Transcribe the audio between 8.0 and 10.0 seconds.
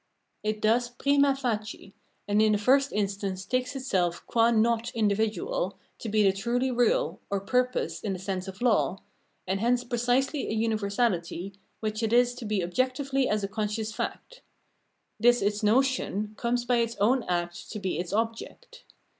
in the sense of law, and hence